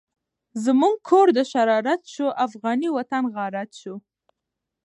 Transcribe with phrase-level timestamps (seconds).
[0.63, 3.95] زمونږ کور دشرارت شو، افغانی وطن غارت شو